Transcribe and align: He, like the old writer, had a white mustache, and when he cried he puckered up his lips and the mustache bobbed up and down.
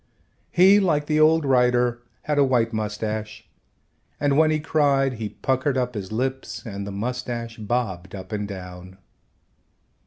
He, 0.49 0.79
like 0.79 1.05
the 1.05 1.19
old 1.19 1.45
writer, 1.45 2.01
had 2.23 2.39
a 2.39 2.43
white 2.43 2.73
mustache, 2.73 3.47
and 4.19 4.35
when 4.35 4.49
he 4.49 4.59
cried 4.59 5.13
he 5.21 5.29
puckered 5.29 5.77
up 5.77 5.93
his 5.93 6.11
lips 6.11 6.65
and 6.65 6.87
the 6.87 6.91
mustache 6.91 7.57
bobbed 7.59 8.15
up 8.15 8.31
and 8.31 8.47
down. 8.47 8.97